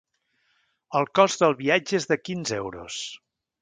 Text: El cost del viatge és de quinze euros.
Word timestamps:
El 1.01 1.07
cost 1.21 1.45
del 1.45 1.55
viatge 1.61 2.01
és 2.03 2.11
de 2.15 2.21
quinze 2.27 2.63
euros. 2.67 3.03